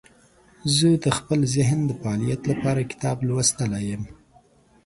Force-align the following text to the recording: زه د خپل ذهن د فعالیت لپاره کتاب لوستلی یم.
زه 0.75 0.89
د 1.03 1.05
خپل 1.17 1.39
ذهن 1.55 1.79
د 1.85 1.91
فعالیت 2.01 2.41
لپاره 2.51 2.89
کتاب 2.91 3.17
لوستلی 3.27 3.83
یم. 3.91 4.03